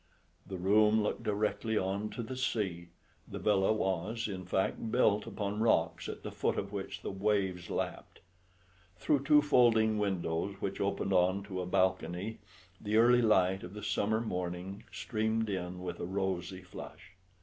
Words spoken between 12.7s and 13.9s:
the early light of the